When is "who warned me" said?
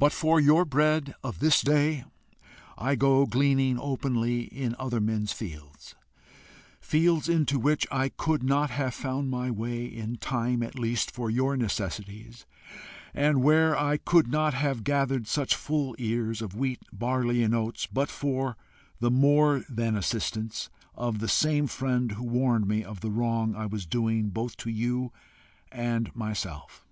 22.10-22.82